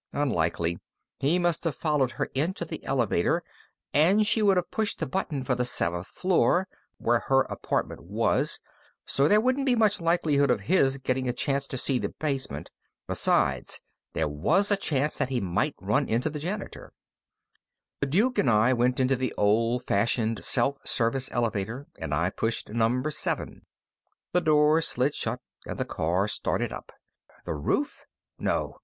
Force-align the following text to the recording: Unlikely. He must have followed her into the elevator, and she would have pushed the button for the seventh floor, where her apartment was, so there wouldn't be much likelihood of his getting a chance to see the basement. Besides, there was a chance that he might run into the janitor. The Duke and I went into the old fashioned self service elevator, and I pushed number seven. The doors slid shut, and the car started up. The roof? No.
Unlikely. 0.13 0.79
He 1.19 1.37
must 1.37 1.63
have 1.63 1.75
followed 1.75 2.13
her 2.13 2.25
into 2.33 2.65
the 2.65 2.83
elevator, 2.83 3.43
and 3.93 4.25
she 4.25 4.41
would 4.41 4.57
have 4.57 4.71
pushed 4.71 4.97
the 4.97 5.05
button 5.05 5.43
for 5.43 5.53
the 5.53 5.63
seventh 5.63 6.07
floor, 6.07 6.67
where 6.97 7.19
her 7.27 7.41
apartment 7.43 8.01
was, 8.03 8.59
so 9.05 9.27
there 9.27 9.39
wouldn't 9.39 9.67
be 9.67 9.75
much 9.75 10.01
likelihood 10.01 10.49
of 10.49 10.61
his 10.61 10.97
getting 10.97 11.29
a 11.29 11.33
chance 11.33 11.67
to 11.67 11.77
see 11.77 11.99
the 11.99 12.09
basement. 12.09 12.71
Besides, 13.05 13.79
there 14.13 14.27
was 14.27 14.71
a 14.71 14.75
chance 14.75 15.17
that 15.19 15.29
he 15.29 15.39
might 15.39 15.75
run 15.79 16.09
into 16.09 16.31
the 16.31 16.39
janitor. 16.39 16.93
The 17.99 18.07
Duke 18.07 18.39
and 18.39 18.49
I 18.49 18.73
went 18.73 18.99
into 18.99 19.15
the 19.15 19.35
old 19.37 19.85
fashioned 19.85 20.43
self 20.43 20.79
service 20.83 21.29
elevator, 21.31 21.85
and 21.99 22.11
I 22.11 22.31
pushed 22.31 22.69
number 22.71 23.11
seven. 23.11 23.67
The 24.33 24.41
doors 24.41 24.87
slid 24.87 25.13
shut, 25.13 25.41
and 25.67 25.77
the 25.77 25.85
car 25.85 26.27
started 26.27 26.71
up. 26.73 26.91
The 27.45 27.53
roof? 27.53 28.05
No. 28.39 28.77